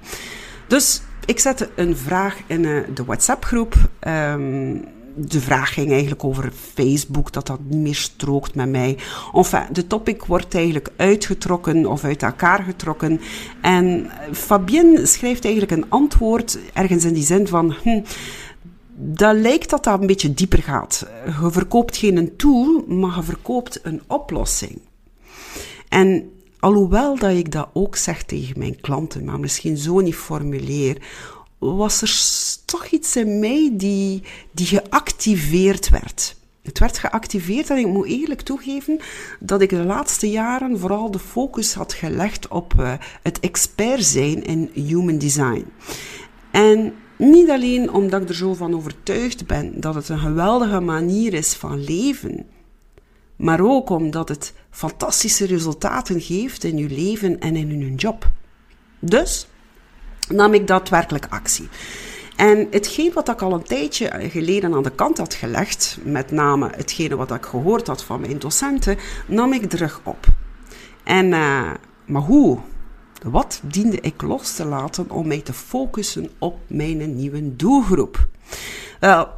Dus 0.67 1.01
ik 1.25 1.39
zette 1.39 1.69
een 1.75 1.97
vraag 1.97 2.37
in 2.47 2.61
de 2.61 3.03
WhatsApp-groep. 3.05 3.75
Um, 4.07 4.83
de 5.19 5.41
vraag 5.41 5.73
ging 5.73 5.91
eigenlijk 5.91 6.23
over 6.23 6.51
Facebook, 6.73 7.31
dat 7.31 7.47
dat 7.47 7.59
niet 7.67 7.79
meer 7.79 7.95
strookt 7.95 8.55
met 8.55 8.69
mij. 8.69 8.97
Enfin, 9.33 9.65
de 9.71 9.87
topic 9.87 10.25
wordt 10.25 10.55
eigenlijk 10.55 10.89
uitgetrokken 10.95 11.85
of 11.85 12.03
uit 12.03 12.23
elkaar 12.23 12.63
getrokken. 12.63 13.21
En 13.61 14.09
Fabienne 14.31 15.05
schrijft 15.05 15.43
eigenlijk 15.43 15.73
een 15.73 15.89
antwoord, 15.89 16.59
ergens 16.73 17.05
in 17.05 17.13
die 17.13 17.23
zin 17.23 17.47
van... 17.47 17.75
Hm, 17.83 18.01
dat 18.99 19.35
lijkt 19.35 19.69
dat 19.69 19.83
dat 19.83 20.01
een 20.01 20.07
beetje 20.07 20.33
dieper 20.33 20.63
gaat. 20.63 21.07
Je 21.41 21.51
verkoopt 21.51 21.97
geen 21.97 22.17
een 22.17 22.35
tool, 22.35 22.83
maar 22.87 23.15
je 23.15 23.23
verkoopt 23.23 23.79
een 23.83 24.01
oplossing. 24.07 24.81
En 25.89 26.31
alhoewel 26.59 27.17
dat 27.17 27.31
ik 27.31 27.51
dat 27.51 27.69
ook 27.73 27.95
zeg 27.95 28.23
tegen 28.23 28.59
mijn 28.59 28.81
klanten, 28.81 29.25
maar 29.25 29.39
misschien 29.39 29.77
zo 29.77 29.99
niet 29.99 30.15
formuleer, 30.15 30.97
was 31.59 32.01
er 32.01 32.13
toch 32.65 32.85
iets 32.85 33.15
in 33.15 33.39
mij 33.39 33.69
die, 33.73 34.23
die 34.51 34.65
geactiveerd 34.65 35.89
werd. 35.89 36.35
Het 36.63 36.79
werd 36.79 36.97
geactiveerd 36.97 37.69
en 37.69 37.77
ik 37.77 37.87
moet 37.87 38.07
eerlijk 38.07 38.41
toegeven 38.41 38.99
dat 39.39 39.61
ik 39.61 39.69
de 39.69 39.83
laatste 39.83 40.29
jaren 40.29 40.79
vooral 40.79 41.11
de 41.11 41.19
focus 41.19 41.73
had 41.73 41.93
gelegd 41.93 42.47
op 42.47 42.73
uh, 42.79 42.93
het 43.23 43.39
expert 43.39 44.03
zijn 44.03 44.43
in 44.43 44.69
human 44.73 45.17
design. 45.17 45.65
En 46.51 46.93
niet 47.17 47.49
alleen 47.49 47.91
omdat 47.91 48.21
ik 48.21 48.29
er 48.29 48.35
zo 48.35 48.53
van 48.53 48.75
overtuigd 48.75 49.47
ben 49.47 49.79
dat 49.79 49.95
het 49.95 50.09
een 50.09 50.19
geweldige 50.19 50.79
manier 50.79 51.33
is 51.33 51.53
van 51.53 51.83
leven, 51.83 52.45
maar 53.37 53.59
ook 53.61 53.89
omdat 53.89 54.29
het 54.29 54.53
fantastische 54.69 55.45
resultaten 55.45 56.21
geeft 56.21 56.63
in 56.63 56.77
uw 56.77 56.87
leven 56.87 57.39
en 57.39 57.55
in 57.55 57.69
uw 57.69 57.95
job. 57.95 58.29
Dus 58.99 59.47
nam 60.29 60.53
ik 60.53 60.67
daadwerkelijk 60.67 61.27
actie. 61.29 61.69
En 62.35 62.67
hetgeen 62.71 63.13
wat 63.13 63.29
ik 63.29 63.41
al 63.41 63.53
een 63.53 63.63
tijdje 63.63 64.29
geleden 64.29 64.73
aan 64.73 64.83
de 64.83 64.91
kant 64.91 65.17
had 65.17 65.33
gelegd, 65.33 65.97
met 66.03 66.31
name 66.31 66.69
hetgene 66.75 67.15
wat 67.15 67.31
ik 67.31 67.45
gehoord 67.45 67.87
had 67.87 68.03
van 68.03 68.21
mijn 68.21 68.39
docenten, 68.39 68.97
nam 69.27 69.53
ik 69.53 69.69
terug 69.69 70.01
op. 70.03 70.25
En, 71.03 71.25
uh, 71.25 71.71
maar 72.05 72.21
hoe? 72.21 72.59
Wat 73.23 73.61
diende 73.63 74.01
ik 74.01 74.21
los 74.21 74.55
te 74.55 74.65
laten 74.65 75.11
om 75.11 75.27
mij 75.27 75.41
te 75.41 75.53
focussen 75.53 76.29
op 76.37 76.59
mijn 76.67 77.15
nieuwe 77.15 77.55
doelgroep? 77.55 78.27
Wel, 78.99 79.29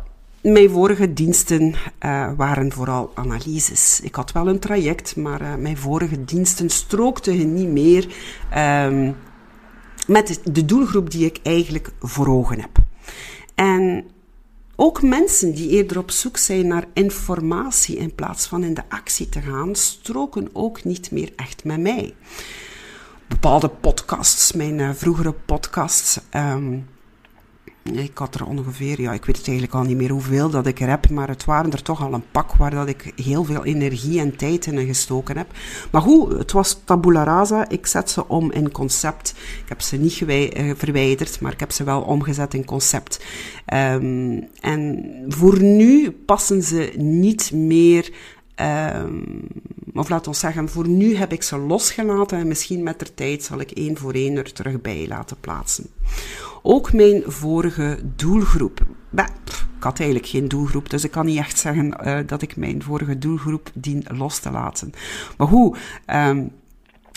mijn 0.41 0.69
vorige 0.69 1.13
diensten 1.13 1.74
uh, 2.05 2.31
waren 2.38 2.72
vooral 2.72 3.12
analyses. 3.13 4.00
Ik 4.03 4.15
had 4.15 4.31
wel 4.31 4.48
een 4.48 4.60
traject, 4.60 5.15
maar 5.15 5.41
uh, 5.41 5.55
mijn 5.55 5.77
vorige 5.77 6.25
diensten 6.25 6.69
strookten 6.69 7.53
niet 7.53 7.67
meer 7.67 8.08
um, 8.86 9.15
met 10.08 10.39
de 10.43 10.65
doelgroep 10.65 11.10
die 11.10 11.25
ik 11.25 11.39
eigenlijk 11.43 11.91
voor 12.00 12.27
ogen 12.27 12.62
heb. 12.62 12.77
En 13.55 14.05
ook 14.75 15.01
mensen 15.01 15.51
die 15.51 15.69
eerder 15.69 15.98
op 15.98 16.12
zoek 16.12 16.38
zijn 16.38 16.67
naar 16.67 16.86
informatie 16.93 17.98
in 17.98 18.15
plaats 18.15 18.48
van 18.48 18.63
in 18.63 18.74
de 18.74 18.89
actie 18.89 19.29
te 19.29 19.41
gaan, 19.41 19.75
stroken 19.75 20.50
ook 20.53 20.84
niet 20.84 21.12
meer 21.12 21.31
echt 21.36 21.63
met 21.63 21.79
mij. 21.79 22.15
Bepaalde 23.27 23.69
podcasts, 23.69 24.51
mijn 24.51 24.79
uh, 24.79 24.89
vroegere 24.93 25.34
podcasts, 25.34 26.19
um, 26.36 26.88
ik 27.98 28.17
had 28.17 28.36
er 28.36 28.46
ongeveer, 28.46 29.01
ja, 29.01 29.13
ik 29.13 29.25
weet 29.25 29.38
het 29.38 29.48
eigenlijk 29.48 29.77
al 29.77 29.84
niet 29.84 29.98
meer 29.98 30.10
hoeveel 30.10 30.50
dat 30.50 30.67
ik 30.67 30.79
er 30.79 30.89
heb, 30.89 31.10
maar 31.10 31.27
het 31.27 31.46
waren 31.46 31.72
er 31.72 31.81
toch 31.81 32.01
al 32.01 32.13
een 32.13 32.31
pak 32.31 32.53
waar 32.53 32.72
dat 32.72 32.88
ik 32.88 33.13
heel 33.15 33.43
veel 33.43 33.65
energie 33.65 34.19
en 34.19 34.36
tijd 34.36 34.65
in 34.65 34.86
gestoken 34.86 35.38
heb. 35.38 35.48
Maar 35.91 36.01
goed, 36.01 36.38
het 36.38 36.51
was 36.51 36.81
tabula 36.84 37.24
rasa. 37.24 37.69
Ik 37.69 37.88
zet 37.88 38.10
ze 38.10 38.27
om 38.27 38.51
in 38.51 38.72
concept. 38.72 39.34
Ik 39.63 39.69
heb 39.69 39.81
ze 39.81 39.98
niet 39.98 40.22
uh, 40.22 40.72
verwijderd, 40.75 41.41
maar 41.41 41.51
ik 41.51 41.60
heb 41.60 41.72
ze 41.72 41.84
wel 41.84 42.01
omgezet 42.01 42.53
in 42.53 42.65
concept. 42.65 43.25
Um, 43.74 44.48
en 44.62 45.05
voor 45.27 45.62
nu 45.62 46.12
passen 46.12 46.63
ze 46.63 46.91
niet 46.98 47.51
meer 47.51 48.12
Um, 48.61 49.47
of 49.93 50.09
laat 50.09 50.27
ons 50.27 50.39
zeggen, 50.39 50.69
voor 50.69 50.87
nu 50.87 51.15
heb 51.15 51.31
ik 51.31 51.43
ze 51.43 51.57
losgelaten 51.57 52.37
en 52.37 52.47
misschien 52.47 52.83
met 52.83 52.99
de 52.99 53.13
tijd 53.13 53.43
zal 53.43 53.59
ik 53.59 53.71
één 53.71 53.97
voor 53.97 54.13
één 54.13 54.37
er 54.37 54.53
terug 54.53 54.81
bij 54.81 55.05
laten 55.07 55.37
plaatsen. 55.39 55.87
Ook 56.61 56.93
mijn 56.93 57.23
vorige 57.25 57.99
doelgroep. 58.15 58.85
Ik 59.77 59.85
had 59.85 59.99
eigenlijk 59.99 60.29
geen 60.29 60.47
doelgroep, 60.47 60.89
dus 60.89 61.03
ik 61.03 61.11
kan 61.11 61.25
niet 61.25 61.37
echt 61.37 61.59
zeggen 61.59 62.07
uh, 62.07 62.19
dat 62.25 62.41
ik 62.41 62.55
mijn 62.55 62.83
vorige 62.83 63.17
doelgroep 63.17 63.71
dien 63.73 64.05
los 64.07 64.39
te 64.39 64.51
laten. 64.51 64.91
Maar 65.37 65.47
hoe? 65.47 65.75
Um, 66.07 66.51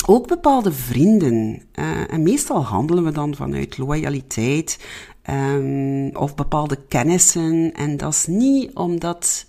ook 0.07 0.29
bepaalde 0.29 0.73
vrienden. 0.73 1.63
Uh, 1.75 2.13
en 2.13 2.23
meestal 2.23 2.65
handelen 2.65 3.05
we 3.05 3.13
dan 3.13 3.35
vanuit 3.35 3.79
loyaliteit 3.79 4.85
um, 5.31 6.17
of 6.17 6.35
bepaalde 6.35 6.79
kennissen. 6.89 7.73
En 7.75 7.97
dat 7.97 8.13
is 8.13 8.27
niet 8.27 8.75
omdat. 8.75 9.47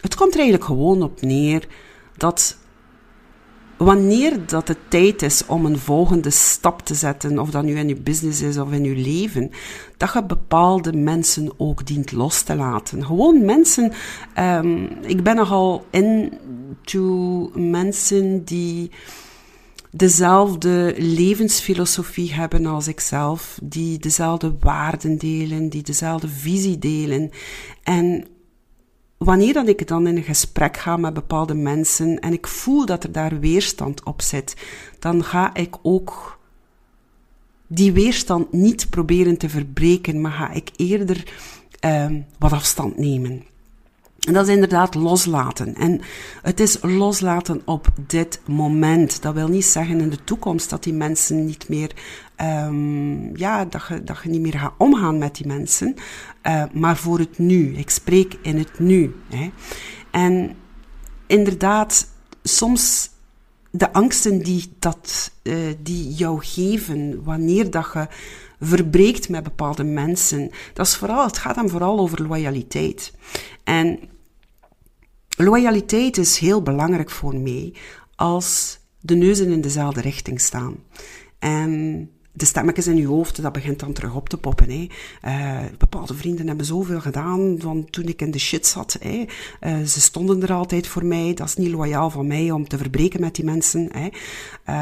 Het 0.00 0.14
komt 0.14 0.32
er 0.32 0.40
eigenlijk 0.40 0.64
gewoon 0.64 1.02
op 1.02 1.20
neer 1.20 1.66
dat 2.16 2.58
wanneer 3.84 4.46
dat 4.46 4.68
het 4.68 4.78
tijd 4.88 5.22
is 5.22 5.46
om 5.46 5.66
een 5.66 5.78
volgende 5.78 6.30
stap 6.30 6.80
te 6.80 6.94
zetten, 6.94 7.38
of 7.38 7.50
dat 7.50 7.62
nu 7.62 7.78
in 7.78 7.88
je 7.88 7.96
business 7.96 8.40
is 8.40 8.58
of 8.58 8.72
in 8.72 8.84
je 8.84 8.96
leven, 8.96 9.50
dat 9.96 10.12
je 10.12 10.24
bepaalde 10.24 10.92
mensen 10.92 11.52
ook 11.56 11.86
dient 11.86 12.12
los 12.12 12.42
te 12.42 12.54
laten. 12.54 13.04
Gewoon 13.04 13.44
mensen, 13.44 13.92
um, 14.38 14.88
ik 15.02 15.22
ben 15.22 15.36
nogal 15.36 15.84
into 15.90 17.50
mensen 17.54 18.44
die 18.44 18.90
dezelfde 19.90 20.94
levensfilosofie 20.96 22.34
hebben 22.34 22.66
als 22.66 22.88
ikzelf, 22.88 23.58
die 23.62 23.98
dezelfde 23.98 24.54
waarden 24.60 25.18
delen, 25.18 25.68
die 25.68 25.82
dezelfde 25.82 26.28
visie 26.28 26.78
delen. 26.78 27.30
En 27.82 28.26
wanneer 29.24 29.52
dat 29.52 29.68
ik 29.68 29.86
dan 29.86 30.06
in 30.06 30.16
een 30.16 30.22
gesprek 30.22 30.76
ga 30.76 30.96
met 30.96 31.14
bepaalde 31.14 31.54
mensen 31.54 32.18
en 32.18 32.32
ik 32.32 32.46
voel 32.46 32.86
dat 32.86 33.04
er 33.04 33.12
daar 33.12 33.40
weerstand 33.40 34.02
op 34.02 34.22
zit, 34.22 34.56
dan 34.98 35.24
ga 35.24 35.54
ik 35.54 35.76
ook 35.82 36.38
die 37.66 37.92
weerstand 37.92 38.52
niet 38.52 38.90
proberen 38.90 39.36
te 39.36 39.48
verbreken, 39.48 40.20
maar 40.20 40.32
ga 40.32 40.50
ik 40.50 40.70
eerder 40.76 41.32
um, 41.84 42.26
wat 42.38 42.52
afstand 42.52 42.96
nemen. 42.96 43.44
En 44.20 44.32
dat 44.32 44.48
is 44.48 44.54
inderdaad 44.54 44.94
loslaten. 44.94 45.74
En 45.74 46.00
het 46.42 46.60
is 46.60 46.78
loslaten 46.82 47.62
op 47.64 47.86
dit 48.06 48.40
moment. 48.46 49.22
Dat 49.22 49.34
wil 49.34 49.48
niet 49.48 49.64
zeggen 49.64 50.00
in 50.00 50.10
de 50.10 50.24
toekomst 50.24 50.70
dat 50.70 50.82
die 50.82 50.92
mensen 50.92 51.44
niet 51.44 51.68
meer, 51.68 51.90
um, 52.66 53.36
ja, 53.36 53.64
dat 53.64 53.82
je, 53.88 54.04
dat 54.04 54.18
je 54.22 54.28
niet 54.28 54.40
meer 54.40 54.58
gaat 54.58 54.74
omgaan 54.78 55.18
met 55.18 55.34
die 55.34 55.46
mensen. 55.46 55.94
Uh, 56.46 56.64
maar 56.72 56.96
voor 56.96 57.18
het 57.18 57.38
nu. 57.38 57.76
Ik 57.76 57.90
spreek 57.90 58.38
in 58.42 58.58
het 58.58 58.78
nu. 58.78 59.14
Hè. 59.28 59.50
En 60.10 60.56
inderdaad, 61.26 62.06
soms 62.42 63.10
de 63.70 63.92
angsten 63.92 64.42
die, 64.42 64.72
dat, 64.78 65.32
uh, 65.42 65.54
die 65.82 66.14
jou 66.14 66.44
geven 66.44 67.24
wanneer 67.24 67.70
dat 67.70 67.90
je 67.92 68.06
verbreekt 68.60 69.28
met 69.28 69.42
bepaalde 69.42 69.84
mensen. 69.84 70.50
Dat 70.72 70.86
is 70.86 70.96
vooral, 70.96 71.26
het 71.26 71.38
gaat 71.38 71.54
dan 71.54 71.68
vooral 71.68 71.98
over 71.98 72.26
loyaliteit. 72.26 73.12
En 73.64 73.98
loyaliteit 75.36 76.16
is 76.16 76.38
heel 76.38 76.62
belangrijk 76.62 77.10
voor 77.10 77.36
mij 77.36 77.74
als 78.16 78.78
de 79.00 79.14
neuzen 79.14 79.50
in 79.50 79.60
dezelfde 79.60 80.00
richting 80.00 80.40
staan. 80.40 80.76
En 81.38 82.10
de 82.32 82.44
stemmetjes 82.44 82.86
in 82.86 82.96
je 82.96 83.06
hoofd, 83.06 83.42
dat 83.42 83.52
begint 83.52 83.78
dan 83.80 83.92
terug 83.92 84.14
op 84.14 84.28
te 84.28 84.36
poppen. 84.36 84.70
Hè. 84.70 84.86
Uh, 85.26 85.58
bepaalde 85.78 86.14
vrienden 86.14 86.46
hebben 86.46 86.66
zoveel 86.66 87.00
gedaan 87.00 87.56
van 87.58 87.86
toen 87.90 88.04
ik 88.04 88.22
in 88.22 88.30
de 88.30 88.38
shit 88.38 88.66
zat. 88.66 88.96
Hè. 89.00 89.24
Uh, 89.60 89.86
ze 89.86 90.00
stonden 90.00 90.42
er 90.42 90.52
altijd 90.52 90.86
voor 90.86 91.04
mij. 91.04 91.34
Dat 91.34 91.46
is 91.46 91.56
niet 91.56 91.70
loyaal 91.70 92.10
van 92.10 92.26
mij 92.26 92.50
om 92.50 92.68
te 92.68 92.78
verbreken 92.78 93.20
met 93.20 93.34
die 93.34 93.44
mensen. 93.44 93.88
Hè. 93.92 94.08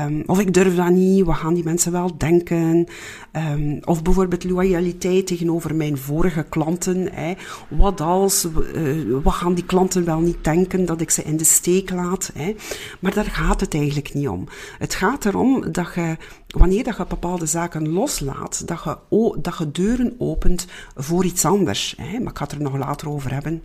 Um, 0.07 0.23
of 0.27 0.41
ik 0.41 0.55
durf 0.55 0.75
dat 0.75 0.91
niet. 0.91 1.25
Wat 1.25 1.37
gaan 1.37 1.55
die 1.55 1.65
mensen 1.65 1.93
wel 1.93 2.19
denken? 2.19 2.87
Um, 3.33 3.81
of 3.85 4.03
bijvoorbeeld 4.03 4.45
loyaliteit 4.45 5.27
tegenover 5.27 5.75
mijn 5.75 5.99
vorige 5.99 6.47
klanten. 6.49 7.13
Hè. 7.13 7.35
Wat 7.69 8.01
als? 8.01 8.47
Uh, 8.75 9.17
wat 9.23 9.35
gaan 9.35 9.55
die 9.55 9.65
klanten 9.65 10.05
wel 10.05 10.21
niet 10.21 10.45
denken 10.45 10.85
dat 10.85 11.01
ik 11.01 11.11
ze 11.11 11.23
in 11.23 11.37
de 11.37 11.45
steek 11.45 11.91
laat? 11.91 12.31
Hè. 12.35 12.55
Maar 13.01 13.15
daar 13.15 13.25
gaat 13.25 13.61
het 13.61 13.75
eigenlijk 13.75 14.15
niet 14.15 14.29
om. 14.29 14.49
Het 14.79 14.95
gaat 14.95 15.25
erom 15.25 15.73
dat 15.73 15.95
je 15.95 16.17
wanneer 16.49 16.85
dat 16.85 16.97
je 16.97 17.05
bepaalde 17.09 17.47
zaken 17.47 17.89
loslaat, 17.89 18.67
dat 18.67 18.83
je, 18.85 19.39
dat 19.41 19.59
je 19.59 19.71
deuren 19.71 20.15
opent 20.19 20.67
voor 20.95 21.25
iets 21.25 21.45
anders. 21.45 21.95
Maar 21.97 22.31
ik 22.31 22.39
ga 22.39 22.45
het 22.45 22.53
er 22.53 22.63
nog 22.63 22.77
later 22.77 23.09
over 23.09 23.33
hebben. 23.33 23.63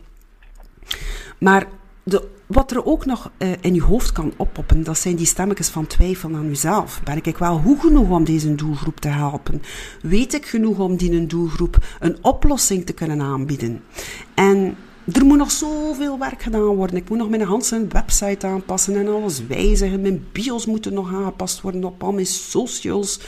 Maar 1.39 1.67
de, 2.03 2.29
wat 2.45 2.71
er 2.71 2.85
ook 2.85 3.05
nog 3.05 3.31
uh, 3.37 3.51
in 3.61 3.73
je 3.73 3.81
hoofd 3.81 4.11
kan 4.11 4.33
oppoppen, 4.37 4.83
dat 4.83 4.97
zijn 4.97 5.15
die 5.15 5.25
stemmetjes 5.25 5.69
van 5.69 5.87
twijfel 5.87 6.35
aan 6.35 6.47
jezelf. 6.47 7.01
Ben 7.03 7.23
ik 7.23 7.37
wel 7.37 7.59
goed 7.59 7.79
genoeg 7.79 8.09
om 8.09 8.23
deze 8.23 8.55
doelgroep 8.55 8.99
te 8.99 9.07
helpen? 9.07 9.61
Weet 10.01 10.33
ik 10.33 10.45
genoeg 10.45 10.79
om 10.79 10.95
die 10.95 11.25
doelgroep 11.25 11.77
een 11.99 12.17
oplossing 12.21 12.85
te 12.85 12.93
kunnen 12.93 13.21
aanbieden? 13.21 13.83
En 14.33 14.75
er 15.11 15.25
moet 15.25 15.37
nog 15.37 15.51
zoveel 15.51 16.19
werk 16.19 16.41
gedaan 16.41 16.75
worden. 16.75 16.95
Ik 16.95 17.09
moet 17.09 17.17
nog 17.17 17.29
mijn 17.29 17.41
Hansen 17.41 17.93
website 17.93 18.47
aanpassen 18.47 18.95
en 18.95 19.07
alles 19.07 19.45
wijzigen. 19.47 20.01
Mijn 20.01 20.25
bios 20.31 20.65
moeten 20.65 20.93
nog 20.93 21.13
aangepast 21.13 21.61
worden 21.61 21.83
op 21.83 22.03
al 22.03 22.11
mijn 22.11 22.25
socials. 22.25 23.19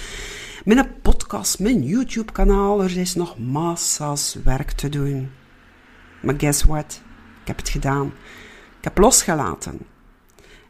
Mijn 0.65 0.87
podcast, 1.01 1.59
mijn 1.59 1.83
YouTube-kanaal. 1.83 2.83
Er 2.83 2.97
is 2.97 3.15
nog 3.15 3.39
massa's 3.39 4.37
werk 4.43 4.71
te 4.71 4.89
doen. 4.89 5.29
Maar 6.21 6.35
guess 6.37 6.63
what? 6.63 7.01
Ik 7.41 7.47
heb 7.47 7.57
het 7.57 7.69
gedaan. 7.69 8.13
Ik 8.77 8.83
heb 8.83 8.97
losgelaten. 8.97 9.79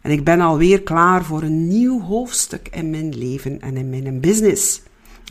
En 0.02 0.12
ik 0.12 0.24
ben 0.24 0.42
alweer 0.42 0.82
klaar 0.82 1.24
voor 1.24 1.42
een 1.42 1.68
nieuw 1.68 2.02
hoofdstuk 2.02 2.68
in 2.72 2.90
mijn 2.90 3.18
leven 3.18 3.62
en 3.62 3.78
in 3.78 3.90
mijn 3.90 4.20
business. 4.20 4.82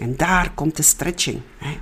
En 0.00 0.16
daar 0.16 0.52
komt 0.54 0.76
de 0.76 0.82
stretching. 0.82 1.40
Hè. 1.58 1.76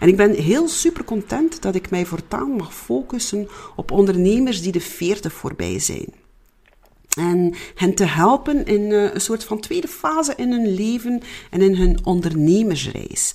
En 0.00 0.08
ik 0.08 0.16
ben 0.16 0.34
heel 0.34 0.68
super 0.68 1.04
content 1.04 1.62
dat 1.62 1.74
ik 1.74 1.90
mij 1.90 2.04
voortaan 2.04 2.50
mag 2.50 2.74
focussen 2.74 3.48
op 3.76 3.90
ondernemers 3.90 4.62
die 4.62 4.72
de 4.72 4.80
40 4.80 5.32
voorbij 5.32 5.78
zijn. 5.78 6.06
En 7.18 7.54
hen 7.74 7.94
te 7.94 8.04
helpen 8.04 8.64
in 8.66 8.92
eh, 8.92 9.14
een 9.14 9.20
soort 9.20 9.44
van 9.44 9.60
tweede 9.60 9.88
fase 9.88 10.32
in 10.36 10.52
hun 10.52 10.74
leven 10.74 11.22
en 11.50 11.62
in 11.62 11.74
hun 11.74 11.98
ondernemersreis. 12.04 13.34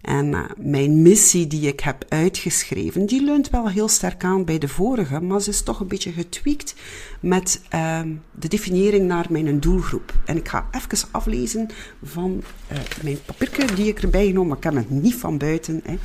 En 0.00 0.26
uh, 0.26 0.44
mijn 0.56 1.02
missie 1.02 1.46
die 1.46 1.68
ik 1.68 1.80
heb 1.80 2.04
uitgeschreven, 2.08 3.06
die 3.06 3.22
leunt 3.22 3.50
wel 3.50 3.68
heel 3.68 3.88
sterk 3.88 4.24
aan 4.24 4.44
bij 4.44 4.58
de 4.58 4.68
vorige, 4.68 5.20
maar 5.20 5.40
ze 5.40 5.50
is 5.50 5.62
toch 5.62 5.80
een 5.80 5.88
beetje 5.88 6.12
getweakt 6.12 6.74
met 7.20 7.60
uh, 7.74 8.00
de 8.38 8.48
definiëring 8.48 9.06
naar 9.06 9.26
mijn 9.30 9.60
doelgroep. 9.60 10.14
En 10.24 10.36
ik 10.36 10.48
ga 10.48 10.68
even 10.70 11.08
aflezen 11.10 11.68
van 12.02 12.42
uh, 12.72 12.78
mijn 13.02 13.18
papiertje 13.24 13.74
die 13.74 13.86
ik 13.86 14.02
erbij 14.02 14.26
genomen, 14.26 14.56
ik 14.56 14.62
heb 14.62 14.74
het 14.74 14.90
niet 14.90 15.14
van 15.14 15.38
buiten. 15.38 15.80
Hè. 15.84 15.98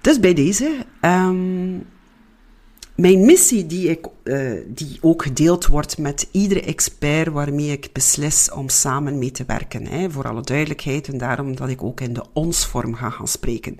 Dus 0.00 0.20
bij 0.20 0.34
deze. 0.34 0.76
Um, 1.00 1.86
Mijn 2.94 3.24
missie, 3.24 3.66
uh, 4.24 4.52
die 4.66 4.98
ook 5.00 5.22
gedeeld 5.22 5.66
wordt 5.66 5.98
met 5.98 6.28
iedere 6.30 6.62
expert 6.62 7.32
waarmee 7.32 7.70
ik 7.70 7.88
beslis 7.92 8.50
om 8.50 8.68
samen 8.68 9.18
mee 9.18 9.30
te 9.30 9.44
werken. 9.46 9.86
Hè, 9.86 10.10
voor 10.10 10.28
alle 10.28 10.40
duidelijkheid 10.40 11.08
en 11.08 11.18
daarom 11.18 11.56
dat 11.56 11.68
ik 11.68 11.82
ook 11.82 12.00
in 12.00 12.12
de 12.12 12.24
ons-vorm 12.32 12.94
ga 12.94 13.10
gaan 13.10 13.28
spreken. 13.28 13.78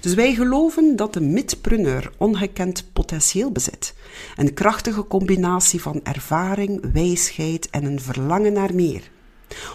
Dus 0.00 0.14
wij 0.14 0.34
geloven 0.34 0.96
dat 0.96 1.12
de 1.12 1.20
midpreneur 1.20 2.12
ongekend 2.18 2.84
potentieel 2.92 3.52
bezit. 3.52 3.94
Een 4.36 4.54
krachtige 4.54 5.06
combinatie 5.06 5.80
van 5.80 6.00
ervaring, 6.02 6.92
wijsheid 6.92 7.70
en 7.70 7.84
een 7.84 8.00
verlangen 8.00 8.52
naar 8.52 8.74
meer. 8.74 9.10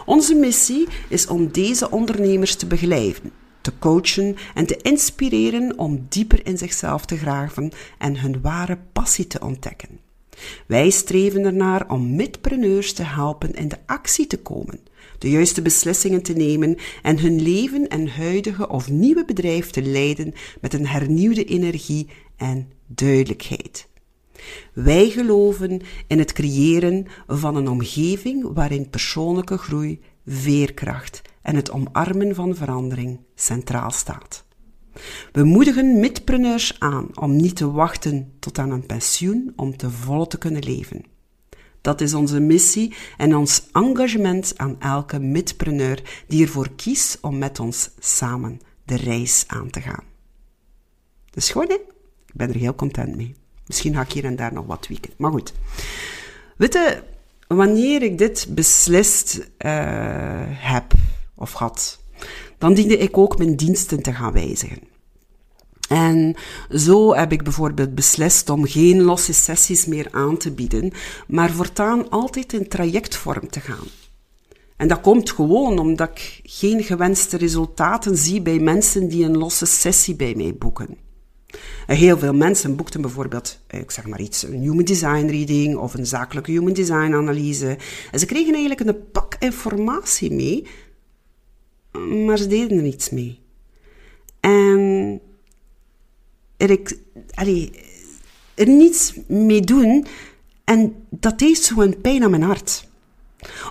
Onze 0.05 0.35
missie 0.35 0.87
is 1.09 1.27
om 1.27 1.51
deze 1.51 1.91
ondernemers 1.91 2.55
te 2.55 2.65
begeleiden 2.65 3.31
te 3.69 3.79
coachen 3.79 4.35
en 4.53 4.65
te 4.65 4.77
inspireren 4.77 5.77
om 5.77 6.05
dieper 6.09 6.45
in 6.45 6.57
zichzelf 6.57 7.05
te 7.05 7.17
graven 7.17 7.71
en 7.97 8.19
hun 8.19 8.41
ware 8.41 8.77
passie 8.93 9.27
te 9.27 9.39
ontdekken. 9.39 9.99
Wij 10.67 10.89
streven 10.89 11.43
ernaar 11.43 11.89
om 11.89 12.15
midpreneurs 12.15 12.93
te 12.93 13.03
helpen 13.03 13.53
in 13.53 13.67
de 13.67 13.77
actie 13.85 14.27
te 14.27 14.37
komen, 14.37 14.79
de 15.17 15.29
juiste 15.29 15.61
beslissingen 15.61 16.21
te 16.21 16.33
nemen 16.33 16.77
en 17.01 17.19
hun 17.19 17.41
leven 17.41 17.87
en 17.87 18.07
huidige 18.07 18.69
of 18.69 18.89
nieuwe 18.89 19.25
bedrijf 19.25 19.69
te 19.69 19.81
leiden 19.81 20.33
met 20.61 20.73
een 20.73 20.87
hernieuwde 20.87 21.45
energie 21.45 22.07
en 22.37 22.71
duidelijkheid. 22.87 23.87
Wij 24.73 25.09
geloven 25.09 25.81
in 26.07 26.19
het 26.19 26.33
creëren 26.33 27.05
van 27.27 27.55
een 27.55 27.67
omgeving 27.67 28.53
waarin 28.53 28.89
persoonlijke 28.89 29.57
groei, 29.57 29.99
veerkracht 30.25 31.21
en 31.49 31.55
het 31.55 31.71
omarmen 31.71 32.35
van 32.35 32.55
verandering 32.55 33.19
centraal 33.35 33.91
staat. 33.91 34.45
We 35.31 35.43
moedigen 35.43 35.99
midpreneurs 35.99 36.79
aan 36.79 37.07
om 37.19 37.35
niet 37.35 37.55
te 37.55 37.71
wachten 37.71 38.33
tot 38.39 38.57
aan 38.57 38.71
een 38.71 38.85
pensioen 38.85 39.53
om 39.55 39.77
te 39.77 39.89
volle 39.89 40.27
te 40.27 40.37
kunnen 40.37 40.63
leven. 40.63 41.03
Dat 41.81 42.01
is 42.01 42.13
onze 42.13 42.39
missie 42.39 42.95
en 43.17 43.35
ons 43.35 43.63
engagement 43.71 44.57
aan 44.57 44.79
elke 44.79 45.19
midpreneur 45.19 46.23
die 46.27 46.43
ervoor 46.43 46.69
kiest 46.75 47.17
om 47.21 47.37
met 47.37 47.59
ons 47.59 47.89
samen 47.99 48.59
de 48.83 48.95
reis 48.95 49.43
aan 49.47 49.69
te 49.69 49.81
gaan. 49.81 50.03
Dus 51.29 51.49
gewoon, 51.49 51.67
hè? 51.67 51.73
Ik 52.25 52.35
ben 52.35 52.49
er 52.49 52.59
heel 52.59 52.75
content 52.75 53.15
mee. 53.15 53.35
Misschien 53.65 53.93
ga 53.93 54.01
ik 54.01 54.11
hier 54.11 54.25
en 54.25 54.35
daar 54.35 54.53
nog 54.53 54.65
wat 54.65 54.81
tweaken. 54.81 55.13
Maar 55.17 55.31
goed. 55.31 55.53
Weet 56.57 56.73
je, 56.73 57.03
wanneer 57.47 58.01
ik 58.01 58.17
dit 58.17 58.47
beslist 58.49 59.37
uh, 59.37 59.41
heb, 60.47 60.93
of 61.39 61.53
had, 61.53 61.99
dan 62.57 62.73
diende 62.73 62.97
ik 62.97 63.17
ook 63.17 63.37
mijn 63.37 63.55
diensten 63.55 64.01
te 64.01 64.13
gaan 64.13 64.33
wijzigen. 64.33 64.79
En 65.89 66.35
zo 66.75 67.15
heb 67.15 67.31
ik 67.31 67.43
bijvoorbeeld 67.43 67.95
beslist 67.95 68.49
om 68.49 68.65
geen 68.67 69.01
losse 69.01 69.33
sessies 69.33 69.85
meer 69.85 70.07
aan 70.11 70.37
te 70.37 70.51
bieden, 70.51 70.91
maar 71.27 71.51
voortaan 71.51 72.09
altijd 72.09 72.53
in 72.53 72.67
trajectvorm 72.67 73.49
te 73.49 73.59
gaan. 73.59 73.87
En 74.77 74.87
dat 74.87 75.01
komt 75.01 75.31
gewoon 75.31 75.79
omdat 75.79 76.09
ik 76.09 76.39
geen 76.43 76.83
gewenste 76.83 77.37
resultaten 77.37 78.17
zie 78.17 78.41
bij 78.41 78.59
mensen 78.59 79.07
die 79.07 79.25
een 79.25 79.37
losse 79.37 79.65
sessie 79.65 80.15
bij 80.15 80.35
mij 80.35 80.55
boeken. 80.55 80.97
Heel 81.85 82.17
veel 82.17 82.33
mensen 82.33 82.75
boekten 82.75 83.01
bijvoorbeeld, 83.01 83.59
eh, 83.67 83.79
ik 83.79 83.91
zeg 83.91 84.07
maar 84.07 84.21
iets, 84.21 84.43
een 84.43 84.61
human 84.61 84.83
design 84.83 85.25
reading 85.25 85.77
of 85.77 85.93
een 85.93 86.05
zakelijke 86.05 86.51
human 86.51 86.73
design 86.73 87.13
analyse. 87.13 87.77
En 88.11 88.19
ze 88.19 88.25
kregen 88.25 88.53
eigenlijk 88.53 88.87
een 88.87 89.11
pak 89.11 89.35
informatie 89.39 90.31
mee 90.31 90.67
maar 91.91 92.37
ze 92.37 92.47
deden 92.47 92.77
er 92.77 92.83
niets 92.83 93.09
mee. 93.09 93.39
En 94.39 95.21
er, 96.57 96.79
allee, 97.33 97.71
er 98.55 98.67
niets 98.67 99.13
mee 99.27 99.61
doen, 99.61 100.05
en 100.63 100.95
dat 101.09 101.39
deed 101.39 101.57
zo'n 101.57 102.01
pijn 102.01 102.23
aan 102.23 102.29
mijn 102.29 102.43
hart 102.43 102.87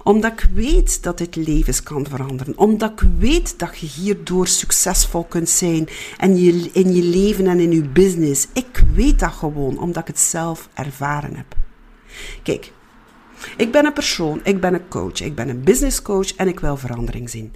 omdat 0.05 0.33
ik 0.33 0.49
weet 0.53 1.03
dat 1.03 1.19
dit 1.19 1.37
levens 1.37 1.83
kan 1.83 2.07
veranderen. 2.07 2.59
Omdat 2.59 2.91
ik 2.91 3.09
weet 3.19 3.59
dat 3.59 3.79
je 3.79 3.87
hierdoor 3.87 4.47
succesvol 4.47 5.25
kunt 5.25 5.49
zijn 5.49 5.89
in 6.21 6.37
je, 6.37 6.71
in 6.73 6.95
je 6.95 7.03
leven 7.03 7.47
en 7.47 7.61
in 7.61 7.73
je 7.73 7.89
business. 7.89 8.49
Ik 8.53 8.85
weet 8.95 9.19
dat 9.19 9.33
gewoon, 9.33 9.79
omdat 9.79 10.03
ik 10.03 10.09
het 10.09 10.19
zelf 10.19 10.69
ervaren 10.75 11.37
heb. 11.37 11.57
Kijk, 12.43 12.73
ik 13.57 13.73
ben 13.73 13.87
een 13.87 13.93
persoon, 13.93 14.41
ik 14.45 14.61
ben 14.61 14.75
een 14.75 14.89
coach, 14.89 15.21
ik 15.21 15.35
ben 15.35 15.49
een 15.49 15.63
business 15.63 16.03
coach 16.03 16.35
en 16.35 16.49
ik 16.49 16.61
wil 16.61 16.77
verandering 16.77 17.31
zien. 17.31 17.53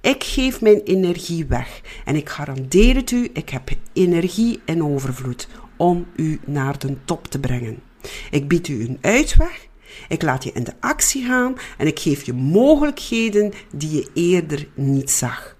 Ik 0.00 0.24
geef 0.24 0.60
mijn 0.60 0.80
energie 0.80 1.46
weg 1.46 1.80
en 2.04 2.16
ik 2.16 2.28
garandeer 2.28 2.94
het 2.94 3.10
u, 3.10 3.30
ik 3.32 3.48
heb 3.48 3.70
energie 3.92 4.60
in 4.64 4.84
overvloed 4.84 5.48
om 5.76 6.06
u 6.16 6.40
naar 6.46 6.78
de 6.78 6.96
top 7.04 7.26
te 7.26 7.40
brengen. 7.40 7.82
Ik 8.30 8.48
bied 8.48 8.68
u 8.68 8.84
een 8.84 8.98
uitweg, 9.00 9.66
ik 10.08 10.22
laat 10.22 10.44
je 10.44 10.52
in 10.52 10.64
de 10.64 10.74
actie 10.80 11.24
gaan 11.24 11.54
en 11.78 11.86
ik 11.86 11.98
geef 11.98 12.22
je 12.22 12.32
mogelijkheden 12.32 13.52
die 13.72 13.90
je 13.90 14.10
eerder 14.14 14.68
niet 14.74 15.10
zag. 15.10 15.56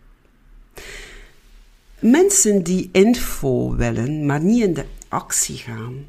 Mensen 1.98 2.62
die 2.62 2.88
info 2.92 3.76
willen, 3.76 4.26
maar 4.26 4.42
niet 4.42 4.62
in 4.62 4.74
de 4.74 4.84
actie 5.08 5.56
gaan, 5.56 6.04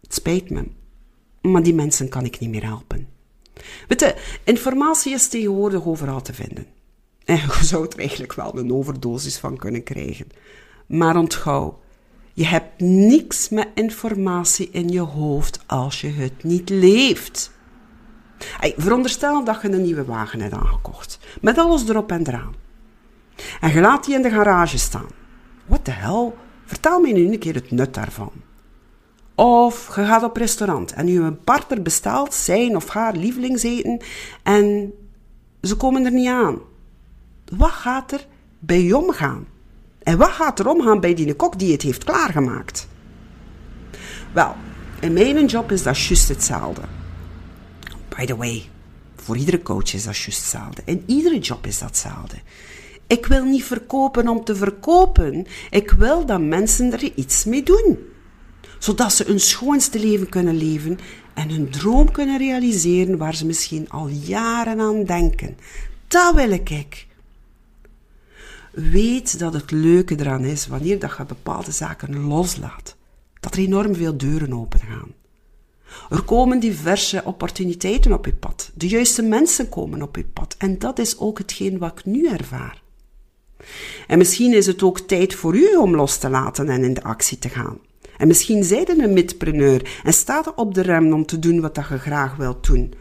het 0.00 0.14
spijt 0.14 0.50
me, 0.50 0.64
maar 1.40 1.62
die 1.62 1.74
mensen 1.74 2.08
kan 2.08 2.24
ik 2.24 2.38
niet 2.38 2.50
meer 2.50 2.64
helpen. 2.64 3.08
Weet 3.88 4.14
informatie 4.44 5.12
is 5.12 5.28
tegenwoordig 5.28 5.86
overal 5.86 6.22
te 6.22 6.34
vinden. 6.34 6.77
En 7.28 7.36
je 7.36 7.64
zou 7.64 7.86
er 7.86 7.98
eigenlijk 7.98 8.32
wel 8.32 8.58
een 8.58 8.72
overdosis 8.72 9.38
van 9.38 9.56
kunnen 9.56 9.82
krijgen. 9.82 10.26
Maar 10.86 11.16
onthoud, 11.16 11.74
je 12.32 12.46
hebt 12.46 12.80
niks 12.80 13.48
met 13.48 13.68
informatie 13.74 14.68
in 14.70 14.88
je 14.88 15.00
hoofd 15.00 15.60
als 15.66 16.00
je 16.00 16.08
het 16.08 16.44
niet 16.44 16.68
leeft. 16.68 17.50
Veronderstel 18.76 19.44
dat 19.44 19.62
je 19.62 19.72
een 19.72 19.82
nieuwe 19.82 20.04
wagen 20.04 20.40
hebt 20.40 20.54
aangekocht, 20.54 21.18
met 21.40 21.58
alles 21.58 21.88
erop 21.88 22.10
en 22.10 22.26
eraan. 22.26 22.54
En 23.60 23.72
je 23.72 23.80
laat 23.80 24.04
die 24.04 24.14
in 24.14 24.22
de 24.22 24.30
garage 24.30 24.78
staan. 24.78 25.08
Wat 25.66 25.84
de 25.84 25.90
hel? 25.90 26.36
Vertel 26.64 27.00
me 27.00 27.08
nu 27.08 27.32
een 27.32 27.38
keer 27.38 27.54
het 27.54 27.70
nut 27.70 27.94
daarvan. 27.94 28.32
Of 29.34 29.96
je 29.96 30.04
gaat 30.04 30.22
op 30.22 30.36
restaurant 30.36 30.92
en 30.92 31.06
je 31.06 31.32
partner 31.32 31.82
bestelt 31.82 32.34
zijn 32.34 32.76
of 32.76 32.88
haar 32.88 33.16
lievelingseten 33.16 34.00
en 34.42 34.92
ze 35.62 35.76
komen 35.76 36.04
er 36.04 36.12
niet 36.12 36.28
aan. 36.28 36.76
Wat 37.56 37.70
gaat 37.70 38.12
er 38.12 38.26
bij 38.58 38.82
je 38.82 38.96
omgaan? 38.96 39.46
En 40.02 40.18
wat 40.18 40.30
gaat 40.30 40.58
er 40.58 40.68
omgaan 40.68 41.00
bij 41.00 41.14
die 41.14 41.34
kok 41.34 41.58
die 41.58 41.72
het 41.72 41.82
heeft 41.82 42.04
klaargemaakt? 42.04 42.88
Wel, 44.32 44.54
in 45.00 45.12
mijn 45.12 45.46
job 45.46 45.72
is 45.72 45.82
dat 45.82 46.00
juist 46.00 46.28
hetzelfde. 46.28 46.80
By 48.08 48.24
the 48.24 48.36
way, 48.36 48.68
voor 49.16 49.36
iedere 49.36 49.62
coach 49.62 49.94
is 49.94 50.04
dat 50.04 50.16
juist 50.16 50.40
hetzelfde. 50.40 50.82
In 50.84 51.02
iedere 51.06 51.38
job 51.38 51.66
is 51.66 51.78
dat 51.78 51.88
hetzelfde. 51.88 52.36
Ik 53.06 53.26
wil 53.26 53.44
niet 53.44 53.64
verkopen 53.64 54.28
om 54.28 54.44
te 54.44 54.56
verkopen. 54.56 55.46
Ik 55.70 55.90
wil 55.90 56.26
dat 56.26 56.40
mensen 56.40 56.92
er 56.92 57.12
iets 57.14 57.44
mee 57.44 57.62
doen. 57.62 57.98
Zodat 58.78 59.12
ze 59.12 59.24
hun 59.26 59.40
schoonste 59.40 60.00
leven 60.00 60.28
kunnen 60.28 60.56
leven 60.56 60.98
en 61.34 61.50
hun 61.50 61.70
droom 61.70 62.12
kunnen 62.12 62.38
realiseren 62.38 63.18
waar 63.18 63.34
ze 63.34 63.46
misschien 63.46 63.90
al 63.90 64.08
jaren 64.08 64.80
aan 64.80 65.04
denken. 65.04 65.56
Dat 66.08 66.34
wil 66.34 66.50
ik. 66.50 67.07
Weet 68.78 69.38
dat 69.38 69.52
het 69.52 69.70
leuke 69.70 70.16
eraan 70.18 70.44
is 70.44 70.66
wanneer 70.66 70.98
dat 70.98 71.16
je 71.16 71.24
bepaalde 71.24 71.70
zaken 71.70 72.20
loslaat. 72.20 72.96
Dat 73.40 73.54
er 73.54 73.60
enorm 73.60 73.94
veel 73.94 74.16
deuren 74.16 74.52
opengaan. 74.52 75.12
Er 76.10 76.22
komen 76.22 76.60
diverse 76.60 77.22
opportuniteiten 77.24 78.12
op 78.12 78.24
je 78.24 78.32
pad. 78.32 78.70
De 78.74 78.88
juiste 78.88 79.22
mensen 79.22 79.68
komen 79.68 80.02
op 80.02 80.16
je 80.16 80.24
pad. 80.24 80.54
En 80.58 80.78
dat 80.78 80.98
is 80.98 81.18
ook 81.18 81.38
hetgeen 81.38 81.78
wat 81.78 81.98
ik 81.98 82.04
nu 82.04 82.28
ervaar. 82.28 82.82
En 84.06 84.18
misschien 84.18 84.54
is 84.54 84.66
het 84.66 84.82
ook 84.82 85.00
tijd 85.00 85.34
voor 85.34 85.56
u 85.56 85.76
om 85.76 85.94
los 85.94 86.18
te 86.18 86.28
laten 86.28 86.68
en 86.68 86.84
in 86.84 86.94
de 86.94 87.02
actie 87.02 87.38
te 87.38 87.48
gaan. 87.48 87.78
En 88.16 88.26
misschien 88.26 88.64
zijt 88.64 88.88
een 88.88 89.12
midpreneur 89.12 90.00
en 90.04 90.12
staat 90.12 90.54
op 90.54 90.74
de 90.74 90.82
rem 90.82 91.12
om 91.12 91.26
te 91.26 91.38
doen 91.38 91.60
wat 91.60 91.76
je 91.76 91.98
graag 91.98 92.36
wilt 92.36 92.66
doen. 92.66 92.94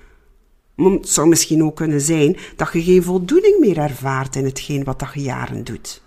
Het 0.78 1.10
zou 1.10 1.28
misschien 1.28 1.63
ook 1.63 1.76
kunnen 1.76 2.02
zijn 2.02 2.38
dat 2.56 2.74
je 2.74 2.84
geen 2.84 3.04
voldoening 3.04 3.60
meer 3.60 3.78
ervaart 3.78 4.36
in 4.36 4.46
hetgeen 4.46 4.84
wat 4.84 5.04
je 5.13 5.22
jaren 5.22 5.63
doet. 5.63 6.02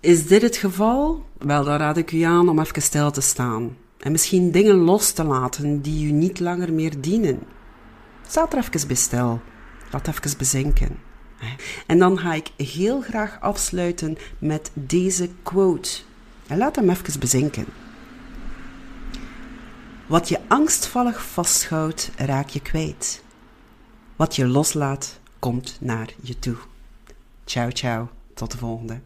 Is 0.00 0.26
dit 0.26 0.42
het 0.42 0.56
geval? 0.56 1.24
Wel, 1.38 1.64
dan 1.64 1.76
raad 1.76 1.96
ik 1.96 2.12
u 2.12 2.20
aan 2.20 2.48
om 2.48 2.58
even 2.58 2.82
stil 2.82 3.10
te 3.10 3.20
staan 3.20 3.76
en 4.00 4.12
misschien 4.12 4.50
dingen 4.50 4.76
los 4.76 5.12
te 5.12 5.24
laten 5.24 5.80
die 5.80 6.06
u 6.06 6.10
niet 6.10 6.40
langer 6.40 6.72
meer 6.72 7.00
dienen. 7.00 7.38
Sta 8.28 8.48
er 8.50 8.58
even 8.58 8.86
bij 8.86 8.96
stil. 8.96 9.40
Laat 9.90 10.08
even 10.08 10.38
bezinken. 10.38 10.98
En 11.86 11.98
dan 11.98 12.18
ga 12.18 12.34
ik 12.34 12.50
heel 12.56 13.00
graag 13.00 13.40
afsluiten 13.40 14.18
met 14.38 14.70
deze 14.74 15.28
quote. 15.42 15.90
En 16.46 16.58
laat 16.58 16.76
hem 16.76 16.90
even 16.90 17.20
bezinken. 17.20 17.66
Wat 20.06 20.28
je 20.28 20.38
angstvallig 20.48 21.22
vasthoudt, 21.22 22.10
raak 22.16 22.48
je 22.48 22.60
kwijt. 22.60 23.22
Wat 24.20 24.36
je 24.36 24.46
loslaat, 24.46 25.20
komt 25.38 25.76
naar 25.80 26.14
je 26.22 26.38
toe. 26.38 26.56
Ciao, 27.44 27.70
ciao. 27.70 28.08
Tot 28.34 28.50
de 28.50 28.58
volgende. 28.58 29.00